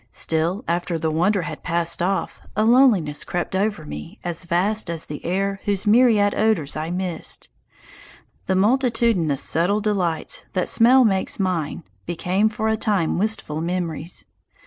Still, 0.11 0.63
after 0.67 0.97
the 0.97 1.11
wonder 1.11 1.43
had 1.43 1.61
passed 1.61 2.01
off, 2.01 2.39
a 2.55 2.65
loneliness 2.65 3.23
crept 3.23 3.55
over 3.55 3.85
me 3.85 4.17
as 4.23 4.45
vast 4.45 4.89
as 4.89 5.05
the 5.05 5.23
air 5.23 5.59
whose 5.65 5.85
myriad 5.85 6.33
odours 6.33 6.75
I 6.75 6.89
missed. 6.89 7.49
The 8.47 8.55
multitudinous 8.55 9.43
subtle 9.43 9.79
delights 9.79 10.45
that 10.53 10.67
smell 10.67 11.05
makes 11.05 11.39
mine 11.39 11.83
became 12.07 12.49
for 12.49 12.67
a 12.67 12.77
time 12.77 13.19
wistful 13.19 13.61
memories. 13.61 14.25